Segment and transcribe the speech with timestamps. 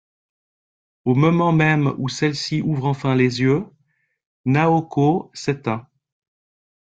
[1.05, 3.67] Au moment même où celle-ci ouvre enfin les yeux,
[4.45, 5.87] Naoko s’éteint.